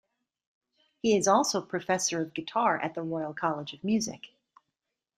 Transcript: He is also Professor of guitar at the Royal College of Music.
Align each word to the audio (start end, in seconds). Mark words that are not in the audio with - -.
He 1.03 1.15
is 1.15 1.27
also 1.27 1.61
Professor 1.61 2.23
of 2.23 2.33
guitar 2.33 2.79
at 2.81 2.95
the 2.95 3.03
Royal 3.03 3.35
College 3.35 3.75
of 3.75 3.83
Music. 3.83 4.29